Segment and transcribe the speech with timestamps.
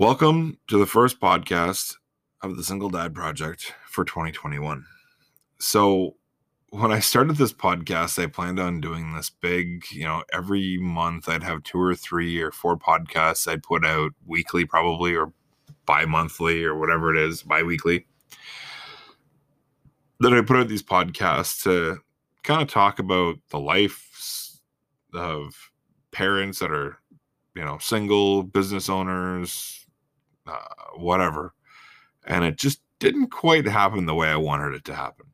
[0.00, 1.96] Welcome to the first podcast
[2.40, 4.86] of the Single Dad Project for 2021.
[5.58, 6.16] So,
[6.70, 11.28] when I started this podcast, I planned on doing this big, you know, every month
[11.28, 15.34] I'd have two or three or four podcasts I'd put out weekly, probably, or
[15.84, 18.06] bi monthly, or whatever it is, bi weekly.
[20.18, 21.98] Then I put out these podcasts to
[22.42, 24.56] kind of talk about the life
[25.12, 25.70] of
[26.10, 26.96] parents that are,
[27.54, 29.79] you know, single business owners,
[30.50, 31.54] uh, whatever.
[32.26, 35.26] And it just didn't quite happen the way I wanted it to happen.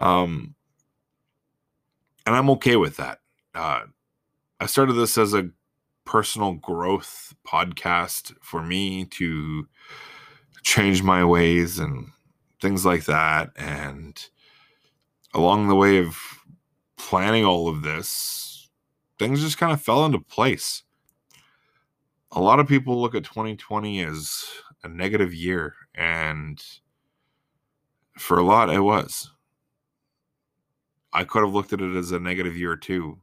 [0.00, 0.54] Um,
[2.26, 3.20] and I'm okay with that.
[3.54, 3.82] Uh,
[4.60, 5.50] I started this as a
[6.04, 9.66] personal growth podcast for me to
[10.62, 12.08] change my ways and
[12.60, 13.50] things like that.
[13.56, 14.18] And
[15.34, 16.18] along the way of
[16.96, 18.68] planning all of this,
[19.18, 20.82] things just kind of fell into place.
[22.32, 24.44] A lot of people look at 2020 as
[24.84, 26.62] a negative year, and
[28.18, 29.30] for a lot, it was.
[31.12, 33.18] I could have looked at it as a negative year too.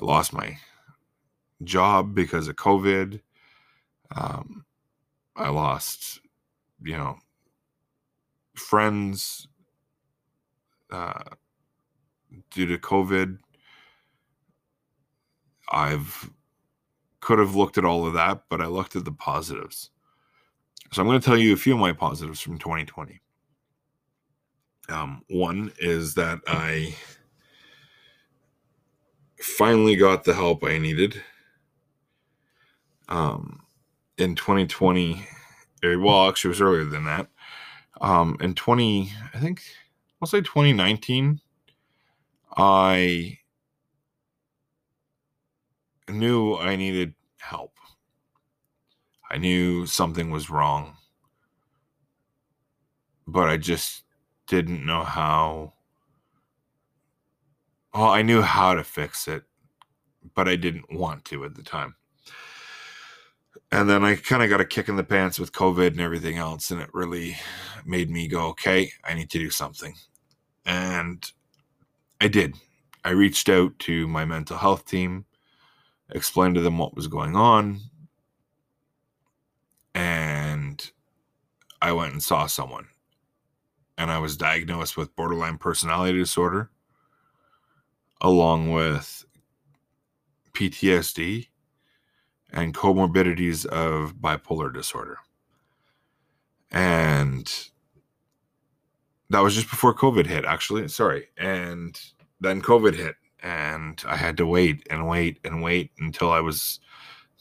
[0.00, 0.58] I lost my
[1.64, 3.20] job because of COVID.
[4.14, 4.64] Um,
[5.36, 6.20] I lost,
[6.82, 7.16] you know,
[8.54, 9.48] friends
[10.90, 11.22] uh,
[12.50, 13.38] due to COVID.
[15.72, 16.30] I've
[17.30, 19.90] could have looked at all of that, but I looked at the positives.
[20.90, 23.20] So I'm going to tell you a few of my positives from 2020.
[24.88, 26.96] Um, one is that I
[29.40, 31.22] finally got the help I needed.
[33.08, 33.60] Um,
[34.18, 35.24] in 2020,
[35.84, 37.28] eh, well, actually, it was earlier than that.
[38.00, 39.62] Um, in 20, I think,
[40.20, 41.40] I'll say 2019,
[42.56, 43.38] I
[46.08, 47.76] knew I needed help.
[49.30, 50.96] I knew something was wrong,
[53.26, 54.02] but I just
[54.46, 55.74] didn't know how.
[57.94, 59.44] Well, I knew how to fix it,
[60.34, 61.94] but I didn't want to at the time.
[63.72, 66.36] And then I kind of got a kick in the pants with COVID and everything
[66.36, 67.36] else, and it really
[67.84, 69.94] made me go, okay, I need to do something.
[70.66, 71.24] And
[72.20, 72.56] I did.
[73.04, 75.24] I reached out to my mental health team,
[76.12, 77.80] explained to them what was going on,
[79.94, 80.90] and
[81.82, 82.88] I went and saw someone
[84.00, 86.70] and I was diagnosed with borderline personality disorder,
[88.22, 89.26] along with
[90.54, 91.48] PTSD
[92.50, 95.18] and comorbidities of bipolar disorder.
[96.70, 97.52] And
[99.28, 100.88] that was just before COVID hit, actually.
[100.88, 101.28] Sorry.
[101.36, 102.00] And
[102.40, 106.80] then COVID hit, and I had to wait and wait and wait until I was,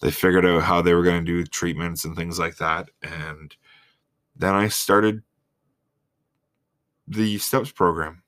[0.02, 2.90] they figured out how they were going to do treatments and things like that.
[3.04, 3.56] And
[4.36, 5.22] then I started
[7.08, 8.24] the STEPPS program,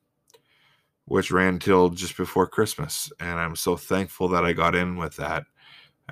[1.05, 3.11] which ran till just before Christmas.
[3.19, 5.43] And I'm so thankful that I got in with that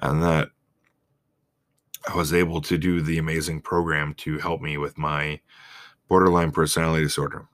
[0.02, 0.50] and that
[2.08, 5.40] I was able to do the amazing program to help me with my
[6.08, 7.48] borderline personality disorder.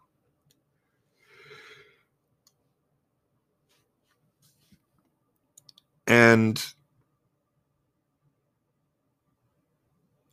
[6.16, 6.66] And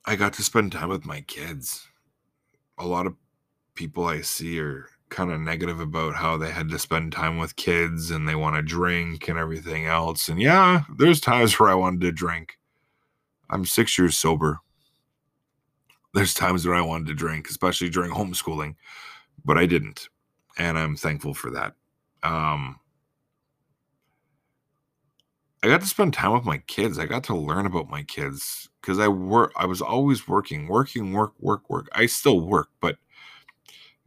[0.05, 1.89] I got to spend time with my kids.
[2.79, 3.17] A lot of
[3.75, 7.57] people I see are kind of negative about how they had to spend time with
[7.57, 10.29] kids and they want to drink and everything else.
[10.29, 12.59] And yeah, there's times where I wanted to drink.
[13.51, 14.61] I'm six years sober.
[16.15, 18.77] There's times where I wanted to drink, especially during homeschooling,
[19.45, 20.09] but I didn't.
[20.57, 21.75] And I'm thankful for that.
[22.23, 22.79] Um,
[25.63, 26.99] I got to spend time with my kids.
[26.99, 29.53] I got to learn about my kids because I work.
[29.57, 31.89] I was always working, working, work, work, work.
[31.93, 32.97] I still work, but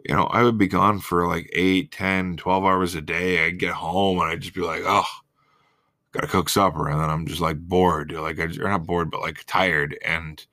[0.07, 3.45] you know, I would be gone for like 8, 10, 12 hours a day.
[3.45, 5.05] I'd get home and I'd just be like, oh,
[6.11, 6.89] gotta cook supper.
[6.89, 8.11] And then I'm just like bored.
[8.11, 9.97] Like, I, or not bored, but like tired.
[10.05, 10.45] And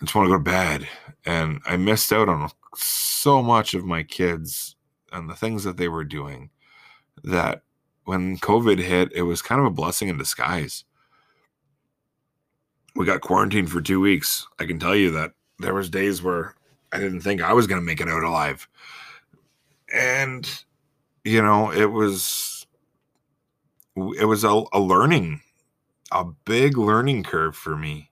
[0.00, 0.88] I just want to go to bed.
[1.26, 4.76] And I missed out on so much of my kids
[5.12, 6.48] and the things that they were doing
[7.24, 7.62] that
[8.04, 10.84] when COVID hit, it was kind of a blessing in disguise.
[12.94, 14.46] We got quarantined for two weeks.
[14.58, 16.54] I can tell you that there was days where
[16.92, 18.68] I didn't think I was going to make it out alive.
[19.94, 20.48] And
[21.24, 22.66] you know, it was
[23.96, 25.40] it was a, a learning,
[26.10, 28.10] a big learning curve for me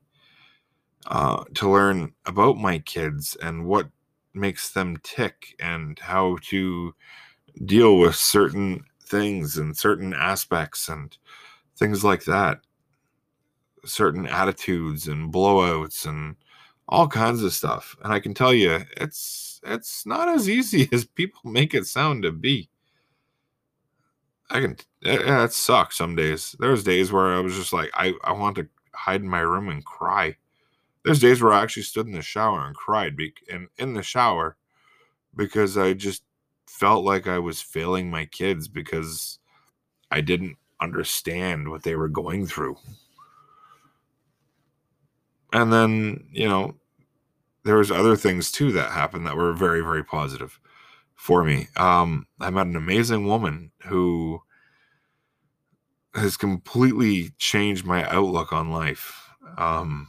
[1.07, 3.89] uh, to learn about my kids and what
[4.35, 6.95] makes them tick and how to
[7.65, 11.17] deal with certain things and certain aspects and
[11.77, 12.61] things like that.
[13.85, 16.37] certain attitudes and blowouts and
[16.89, 17.97] all kinds of stuff.
[18.03, 22.23] And I can tell you, it's it's not as easy as people make it sound
[22.25, 22.69] to be.
[24.51, 26.57] I can yeah, it sucks some days.
[26.59, 29.69] There's days where I was just like, I, I want to hide in my room
[29.69, 30.37] and cry.
[31.05, 33.35] There's days where I actually stood in the shower and cried be-
[33.79, 34.57] in the shower
[35.37, 36.25] because I just
[36.71, 39.39] felt like I was failing my kids because
[40.11, 42.77] I didn't understand what they were going through.
[45.53, 46.77] And then, you know,
[47.65, 50.59] there was other things too that happened that were very, very positive
[51.17, 51.69] for me.
[51.77, 54.41] Um, I met an amazing woman who
[56.15, 59.29] has completely changed my outlook on life.
[59.59, 60.09] Um,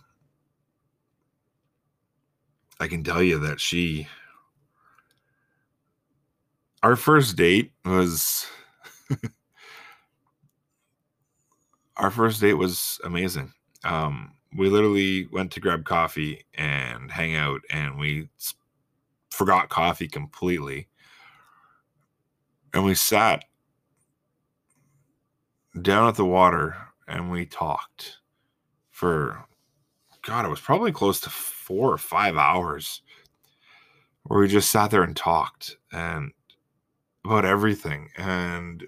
[2.79, 4.07] I can tell you that she,
[6.83, 8.47] our first date was,
[11.97, 13.53] our first date was amazing.
[13.83, 18.29] Um, we literally went to grab coffee and hang out, and we
[19.29, 20.87] forgot coffee completely.
[22.73, 23.45] And we sat
[25.81, 26.75] down at the water
[27.07, 28.17] and we talked
[28.89, 29.45] for
[30.23, 33.01] God, it was probably close to four or five hours
[34.23, 36.31] where we just sat there and talked and
[37.25, 38.09] about everything.
[38.17, 38.83] And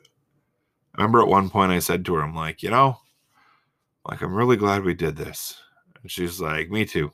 [0.95, 2.99] I remember at one point I said to her, I'm like, you know,
[4.09, 5.59] like I'm really glad we did this.
[6.01, 7.11] And she's like, Me too.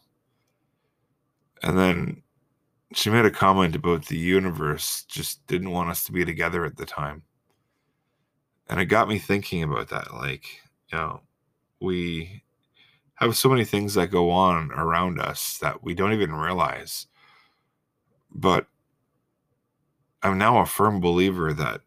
[1.63, 2.23] And then
[2.93, 6.77] she made a comment about the universe just didn't want us to be together at
[6.77, 7.23] the time
[8.69, 10.45] and it got me thinking about that like
[10.91, 11.21] you know
[11.79, 12.43] we
[13.15, 17.07] have so many things that go on around us that we don't even realize
[18.31, 18.67] but
[20.23, 21.81] i'm now a firm believer that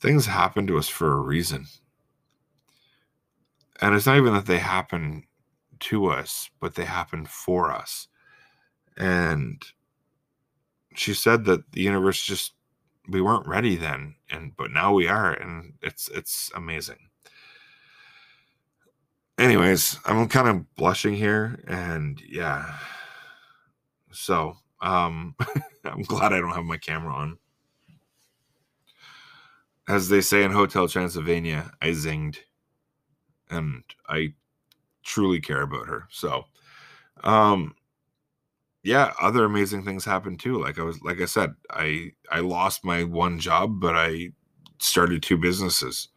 [0.00, 1.66] things happen to us for a reason.
[3.82, 5.24] And it's not even that they happen
[5.80, 8.08] to us but they happen for us.
[8.96, 9.62] And
[10.94, 12.54] she said that the universe just
[13.08, 17.08] we weren't ready then and but now we are and it's it's amazing.
[19.38, 22.74] Anyways i'm kind of blushing here and yeah.
[24.12, 25.34] So um
[25.84, 27.38] i'm glad i don't have my camera on
[29.88, 32.38] as they say in hotel transylvania i zinged
[33.50, 34.32] and i
[35.02, 36.44] truly care about her so
[37.24, 37.74] um
[38.82, 40.58] yeah, other amazing things happened too.
[40.60, 44.30] Like I was like I said, I I lost my one job, but I
[44.78, 46.08] started two businesses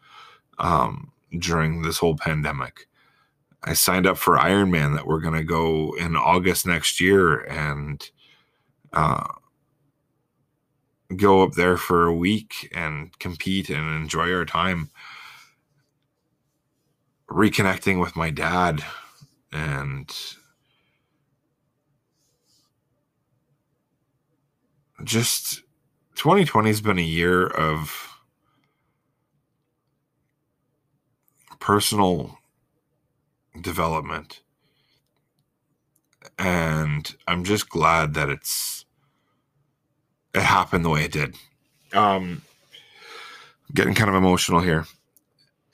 [0.59, 2.87] um during this whole pandemic.
[3.63, 8.09] I signed up for Ironman that we're to go in August next year and
[8.93, 9.25] uh
[11.15, 14.89] go up there for a week and compete and enjoy our time.
[17.29, 18.83] Reconnecting with my dad
[19.51, 20.11] and
[25.03, 25.61] just
[26.15, 28.09] 2020 has been a year of
[31.59, 32.37] personal
[33.61, 34.42] development
[36.37, 38.85] and i'm just glad that it's
[40.33, 41.35] it happened the way it did
[41.93, 42.41] um
[43.73, 44.85] getting kind of emotional here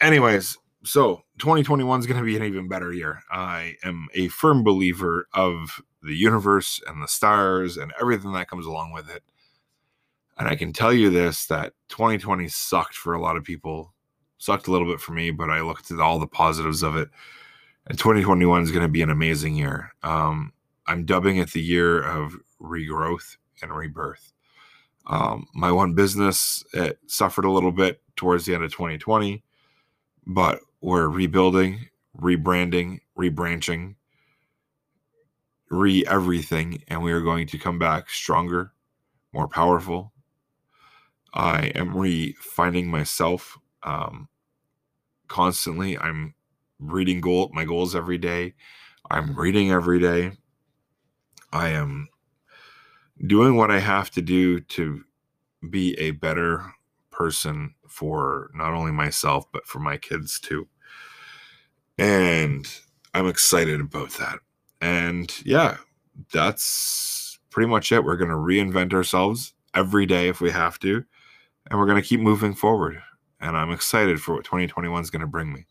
[0.02, 4.64] anyways so 2021 is going to be an even better year i am a firm
[4.64, 9.24] believer of the universe and the stars and everything that comes along with it.
[10.38, 13.94] And I can tell you this that 2020 sucked for a lot of people,
[14.38, 17.10] sucked a little bit for me, but I looked at all the positives of it.
[17.90, 19.94] And 2021 is going to be an amazing year.
[20.04, 20.54] Um,
[20.86, 24.32] I'm dubbing it the year of regrowth and rebirth.
[25.08, 26.64] Um, my one business
[27.08, 29.44] suffered a little bit towards the end of 2020,
[30.28, 33.96] but we're rebuilding, rebranding, rebranching,
[35.72, 38.72] re everything, and we are going to come back stronger,
[39.34, 40.14] more powerful.
[41.34, 44.28] I am refining myself um,
[45.28, 45.98] constantly.
[45.98, 46.36] I'm
[46.80, 48.54] reading goal my goals every day.
[49.12, 50.32] I'm reading every day.
[51.52, 52.08] I am
[53.26, 55.04] doing what I have to do to
[55.70, 56.74] be a better
[57.12, 60.68] person for not only myself but for my kids too.
[61.98, 62.66] And
[63.14, 64.40] I'm excited about that.
[64.80, 65.78] And yeah,
[66.32, 68.04] that's pretty much it.
[68.04, 71.04] We're going to reinvent ourselves every day if we have to.
[71.70, 73.02] And we're going to keep moving forward.
[73.42, 75.66] And I'm excited for what 2021 is going to bring me.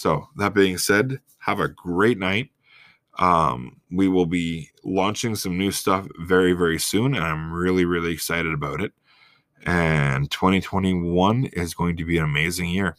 [0.00, 2.48] So, that being said, have a great night.
[3.18, 7.14] Um, we will be launching some new stuff very, very soon.
[7.14, 8.94] And I'm really, really excited about it.
[9.66, 12.96] And 2021 is going to be an amazing year.